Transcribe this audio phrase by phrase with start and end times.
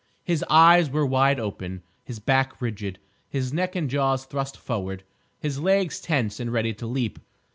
[0.23, 2.97] His eyes were wide open, his back rigid,
[3.29, 5.03] his neck and jaws thrust forward,
[5.39, 7.19] his legs tense and ready to leap.